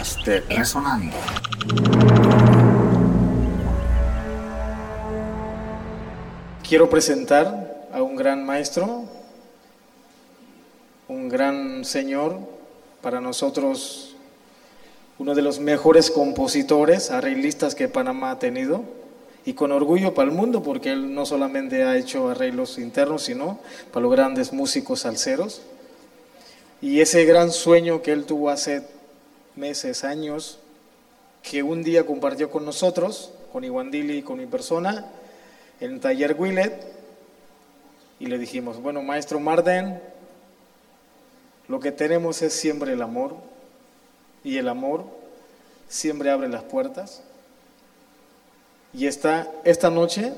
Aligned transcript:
de 0.00 0.40
Resonando. 0.40 1.14
Quiero 6.66 6.88
presentar 6.88 7.86
a 7.92 8.02
un 8.02 8.16
gran 8.16 8.46
maestro, 8.46 9.04
un 11.06 11.28
gran 11.28 11.84
señor, 11.84 12.38
para 13.02 13.20
nosotros 13.20 14.16
uno 15.18 15.34
de 15.34 15.42
los 15.42 15.60
mejores 15.60 16.10
compositores, 16.10 17.10
arreglistas 17.10 17.74
que 17.74 17.88
Panamá 17.88 18.30
ha 18.30 18.38
tenido, 18.38 18.82
y 19.44 19.52
con 19.52 19.70
orgullo 19.70 20.14
para 20.14 20.30
el 20.30 20.34
mundo, 20.34 20.62
porque 20.62 20.92
él 20.92 21.12
no 21.12 21.26
solamente 21.26 21.82
ha 21.82 21.98
hecho 21.98 22.30
arreglos 22.30 22.78
internos, 22.78 23.24
sino 23.24 23.58
para 23.92 24.04
los 24.04 24.12
grandes 24.12 24.54
músicos 24.54 25.00
salseros. 25.00 25.60
Y 26.80 27.00
ese 27.00 27.26
gran 27.26 27.50
sueño 27.50 28.00
que 28.00 28.12
él 28.12 28.24
tuvo 28.24 28.48
hace 28.48 28.98
meses, 29.60 30.02
años, 30.02 30.58
que 31.42 31.62
un 31.62 31.82
día 31.82 32.06
compartió 32.06 32.50
con 32.50 32.64
nosotros, 32.64 33.32
con 33.52 33.62
Iguandili 33.62 34.18
y 34.18 34.22
con 34.22 34.38
mi 34.38 34.46
persona, 34.46 35.06
en 35.80 35.92
el 35.92 36.00
taller 36.00 36.34
Willet, 36.38 36.72
y 38.18 38.26
le 38.26 38.38
dijimos, 38.38 38.80
bueno, 38.82 39.02
maestro 39.02 39.38
Marden, 39.38 40.00
lo 41.68 41.78
que 41.78 41.92
tenemos 41.92 42.42
es 42.42 42.52
siempre 42.52 42.92
el 42.92 43.02
amor, 43.02 43.36
y 44.42 44.56
el 44.56 44.68
amor 44.68 45.04
siempre 45.88 46.30
abre 46.30 46.48
las 46.48 46.62
puertas. 46.62 47.22
Y 48.92 49.06
está 49.06 49.50
esta 49.64 49.90
noche 49.90 50.32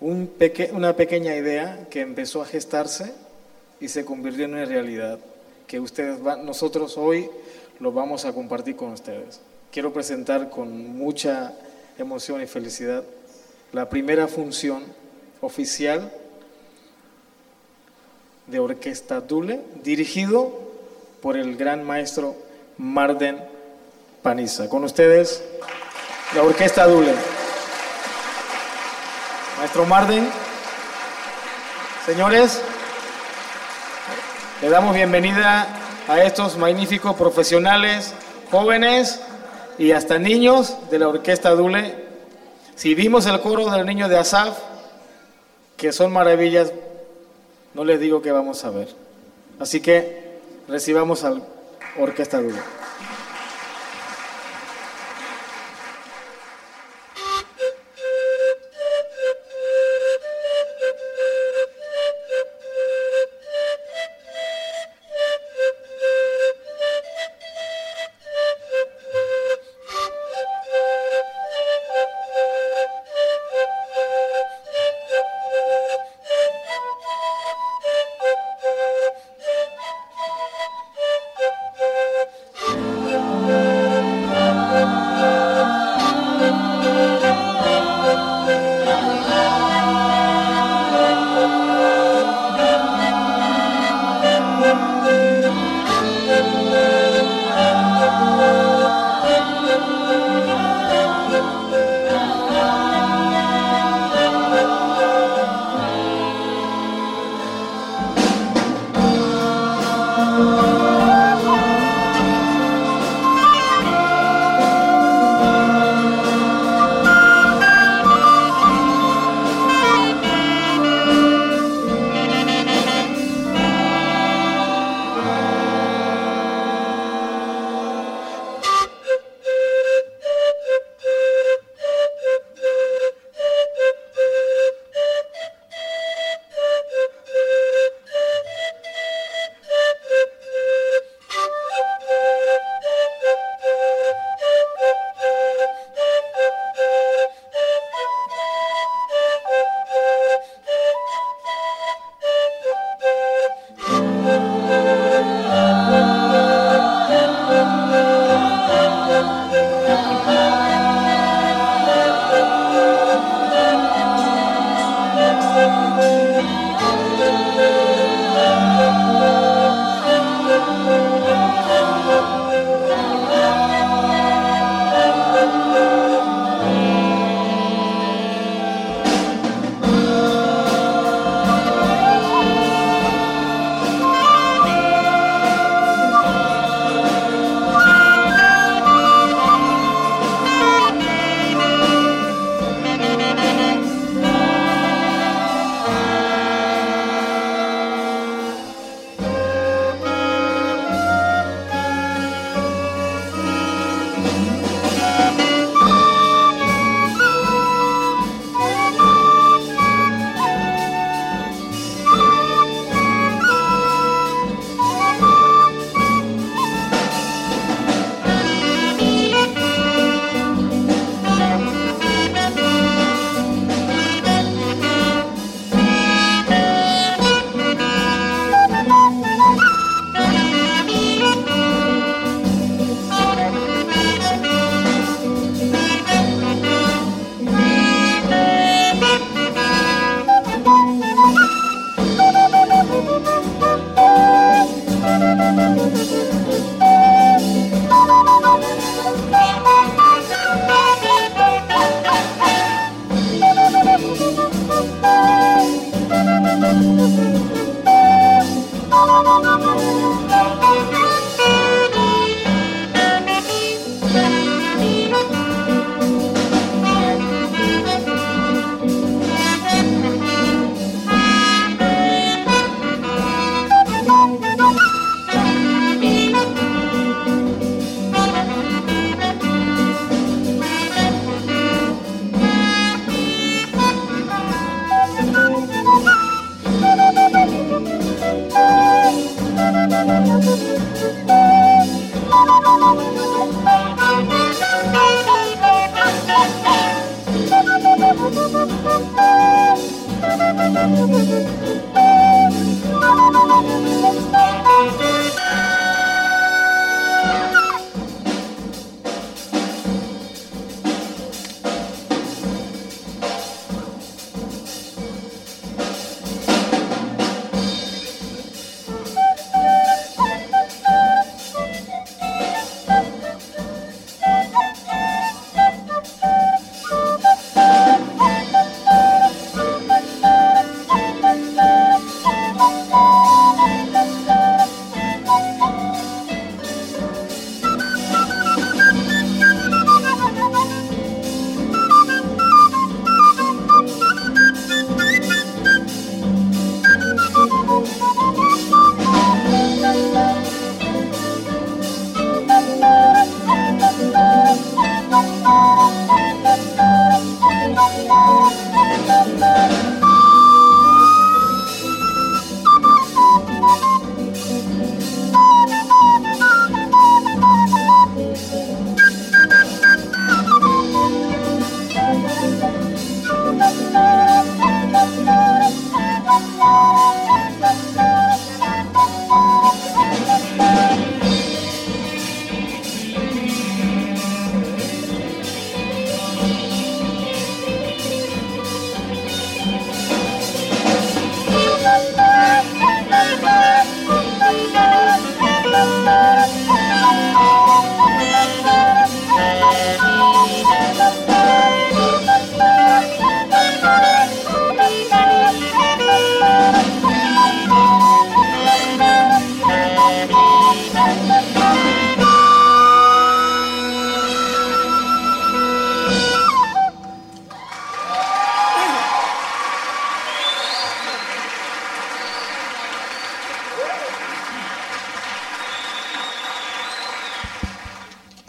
un 0.00 0.30
una 0.72 0.94
pequeña 0.94 1.34
idea 1.34 1.86
que 1.90 2.00
empezó 2.00 2.42
a 2.42 2.46
gestarse 2.46 3.12
y 3.80 3.88
se 3.88 4.04
convirtió 4.04 4.44
en 4.44 4.54
una 4.54 4.64
realidad 4.64 5.18
que 5.66 5.80
ustedes 5.80 6.20
nosotros 6.20 6.96
hoy 6.96 7.28
lo 7.80 7.92
vamos 7.92 8.24
a 8.24 8.32
compartir 8.32 8.76
con 8.76 8.92
ustedes. 8.92 9.40
Quiero 9.70 9.92
presentar 9.92 10.50
con 10.50 10.96
mucha 10.96 11.52
emoción 11.98 12.42
y 12.42 12.46
felicidad 12.46 13.04
la 13.72 13.88
primera 13.88 14.28
función 14.28 14.84
oficial 15.40 16.12
de 18.46 18.58
Orquesta 18.58 19.20
Dule, 19.20 19.60
dirigido 19.82 20.52
por 21.20 21.36
el 21.36 21.56
gran 21.56 21.84
maestro 21.84 22.34
Marden 22.78 23.44
Paniza. 24.22 24.68
Con 24.68 24.84
ustedes, 24.84 25.44
la 26.34 26.42
Orquesta 26.42 26.86
Dule. 26.86 27.14
Maestro 29.58 29.84
Marden, 29.84 30.28
señores, 32.06 32.62
le 34.62 34.68
damos 34.70 34.94
bienvenida 34.94 35.87
a 36.08 36.22
estos 36.22 36.56
magníficos 36.56 37.14
profesionales, 37.14 38.14
jóvenes 38.50 39.20
y 39.78 39.92
hasta 39.92 40.18
niños 40.18 40.74
de 40.90 40.98
la 40.98 41.08
Orquesta 41.08 41.50
Dule. 41.50 42.08
Si 42.74 42.94
vimos 42.94 43.26
el 43.26 43.38
coro 43.40 43.70
del 43.70 43.84
niño 43.84 44.08
de 44.08 44.18
Asaf, 44.18 44.58
que 45.76 45.92
son 45.92 46.10
maravillas, 46.12 46.72
no 47.74 47.84
les 47.84 48.00
digo 48.00 48.22
que 48.22 48.32
vamos 48.32 48.64
a 48.64 48.70
ver. 48.70 48.88
Así 49.60 49.80
que 49.80 50.38
recibamos 50.66 51.24
al 51.24 51.42
Orquesta 51.98 52.40
Dule. 52.40 52.58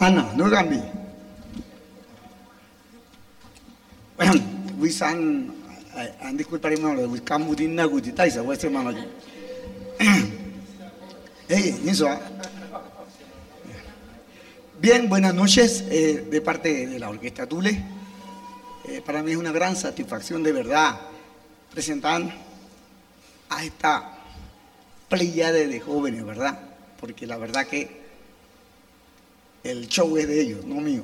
Ana, 0.00 0.32
no 0.34 0.48
andi 6.22 6.44
culparemos 6.44 6.96
lo 6.96 7.06
de 7.06 7.22
Camudin 7.22 7.74
Naguti, 7.74 8.12
Taisa, 8.12 8.42
Western 8.42 8.72
Manager. 8.72 9.08
Hey, 11.52 11.82
eso. 11.84 12.08
Bien, 14.80 15.08
buenas 15.08 15.34
noches 15.34 15.84
eh, 15.90 16.24
de 16.30 16.40
parte 16.40 16.86
de 16.86 16.96
la 17.00 17.10
Orquesta 17.10 17.44
Tule. 17.44 17.82
Eh, 18.84 19.02
para 19.04 19.20
mí 19.20 19.32
es 19.32 19.36
una 19.36 19.50
gran 19.50 19.74
satisfacción 19.74 20.44
de 20.44 20.52
verdad 20.52 21.00
presentar 21.72 22.22
a 23.48 23.64
esta 23.64 24.12
playa 25.08 25.50
de 25.50 25.80
jóvenes, 25.80 26.24
¿verdad? 26.24 26.56
Porque 27.00 27.26
la 27.26 27.36
verdad 27.36 27.66
que 27.66 27.99
el 29.62 29.88
show 29.88 30.16
es 30.16 30.26
de 30.26 30.40
ellos, 30.40 30.64
no 30.64 30.76
mío. 30.76 31.02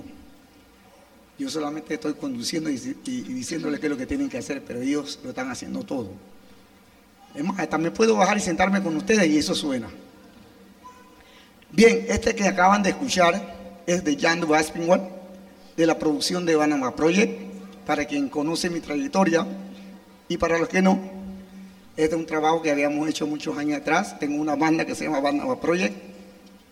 Yo 1.38 1.50
solamente 1.50 1.94
estoy 1.94 2.14
conduciendo 2.14 2.70
y, 2.70 2.74
y, 3.04 3.20
diciéndole 3.22 3.78
qué 3.78 3.86
es 3.86 3.90
lo 3.90 3.98
que 3.98 4.06
tienen 4.06 4.28
que 4.28 4.38
hacer, 4.38 4.62
pero 4.66 4.80
ellos 4.80 5.18
lo 5.22 5.30
están 5.30 5.50
haciendo 5.50 5.82
todo. 5.82 6.10
Es 7.34 7.78
me 7.78 7.90
puedo 7.90 8.16
bajar 8.16 8.38
y 8.38 8.40
sentarme 8.40 8.82
con 8.82 8.96
ustedes 8.96 9.26
y 9.26 9.36
eso 9.36 9.54
suena. 9.54 9.88
Bien, 11.70 12.06
este 12.08 12.34
que 12.34 12.44
acaban 12.44 12.82
de 12.82 12.90
escuchar 12.90 13.82
es 13.86 14.02
de 14.02 14.16
Jan 14.16 14.42
Aspinwall, 14.54 15.02
de 15.76 15.86
la 15.86 15.98
producción 15.98 16.46
de 16.46 16.56
Banama 16.56 16.96
Project, 16.96 17.38
para 17.84 18.06
quien 18.06 18.30
conoce 18.30 18.70
mi 18.70 18.80
trayectoria 18.80 19.46
y 20.28 20.38
para 20.38 20.58
los 20.58 20.68
que 20.68 20.80
no, 20.80 20.98
este 21.96 22.14
es 22.14 22.20
un 22.20 22.26
trabajo 22.26 22.62
que 22.62 22.70
habíamos 22.70 23.08
hecho 23.08 23.26
muchos 23.26 23.56
años 23.58 23.80
atrás. 23.80 24.18
Tengo 24.18 24.40
una 24.40 24.54
banda 24.54 24.84
que 24.84 24.94
se 24.94 25.04
llama 25.04 25.20
Banama 25.20 25.60
Project 25.60 26.15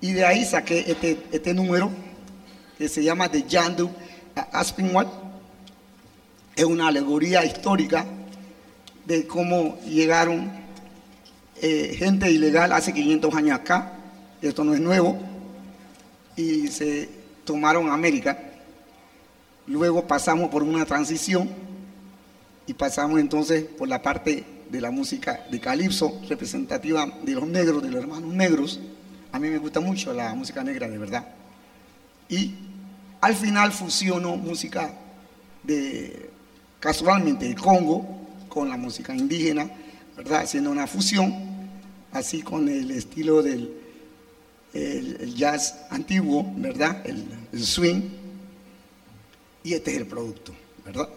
y 0.05 0.13
de 0.13 0.23
ahí 0.23 0.45
saqué 0.45 0.85
este, 0.87 1.19
este 1.33 1.55
número 1.55 1.91
que 2.77 2.91
se 2.91 3.03
llama 3.03 3.31
The 3.31 3.45
Yandu 3.45 3.91
Aspinwall. 4.53 5.09
Es 6.55 6.65
una 6.65 6.89
alegoría 6.89 7.43
histórica 7.43 8.05
de 9.07 9.27
cómo 9.27 9.81
llegaron 9.81 10.53
eh, 11.63 11.95
gente 11.97 12.31
ilegal 12.31 12.73
hace 12.73 12.93
500 12.93 13.35
años 13.35 13.59
acá 13.59 13.93
esto 14.43 14.63
no 14.63 14.75
es 14.75 14.81
nuevo, 14.81 15.19
y 16.37 16.69
se 16.69 17.09
tomaron 17.47 17.89
América. 17.89 18.39
Luego 19.67 20.07
pasamos 20.07 20.51
por 20.51 20.63
una 20.63 20.85
transición 20.85 21.49
y 22.67 22.75
pasamos 22.75 23.21
entonces 23.21 23.65
por 23.65 23.89
la 23.89 24.03
parte 24.03 24.45
de 24.69 24.81
la 24.83 24.91
música 24.91 25.47
de 25.51 25.61
calipso, 25.61 26.21
representativa 26.29 27.07
de 27.23 27.33
los 27.33 27.47
negros, 27.47 27.83
de 27.83 27.91
los 27.91 28.03
hermanos 28.03 28.35
negros. 28.35 28.81
A 29.35 29.41
mí 29.41 29.49
me 29.49 29.59
gusta 29.59 29.81
mucho 29.81 30.13
la 30.13 30.33
música 30.33 30.63
negra, 30.63 30.89
de 30.89 30.97
verdad. 30.97 31.27
Y 32.29 32.55
al 33.21 33.35
final 33.35 33.73
fusiono 33.73 34.37
música 34.37 34.95
de, 35.65 36.31
casualmente, 36.79 37.45
el 37.45 37.57
Congo 37.57 38.07
con 38.49 38.69
la 38.69 38.77
música 38.77 39.13
indígena, 39.13 39.69
¿verdad? 40.17 40.43
Haciendo 40.43 40.71
una 40.71 40.87
fusión, 40.87 41.35
así 42.13 42.43
con 42.43 42.69
el 42.69 42.93
estilo 42.93 43.43
del 43.43 43.73
el, 44.73 45.35
jazz 45.35 45.85
antiguo, 45.91 46.47
¿verdad? 46.57 47.05
El, 47.05 47.67
swing. 47.67 48.03
Y 49.65 49.75
este 49.75 49.91
es 49.91 49.97
el 49.97 50.07
producto, 50.07 50.55
¿verdad? 50.85 51.09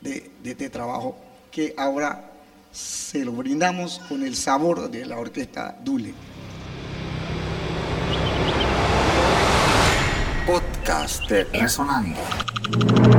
De 0.00 0.28
este 0.42 0.68
trabajo 0.70 1.16
que 1.52 1.72
ahora 1.76 2.32
se 2.72 3.24
lo 3.24 3.30
brindamos 3.30 4.00
con 4.08 4.24
el 4.24 4.34
sabor 4.34 4.90
de 4.90 5.06
la 5.06 5.20
orquesta 5.20 5.78
Dule. 5.84 6.14
Podcast 10.46 11.30
Resonando. 11.52 13.11